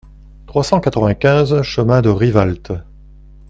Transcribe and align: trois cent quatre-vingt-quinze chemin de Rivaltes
trois 0.47 0.63
cent 0.63 0.79
quatre-vingt-quinze 0.79 1.61
chemin 1.61 2.01
de 2.01 2.09
Rivaltes 2.09 2.73